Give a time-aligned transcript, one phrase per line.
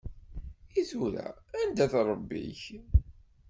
[0.79, 1.27] I tura
[1.59, 2.63] anda-t Ṛebbi-k?